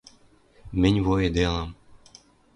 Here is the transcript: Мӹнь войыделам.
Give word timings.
Мӹнь 0.81 0.99
войыделам. 1.05 1.69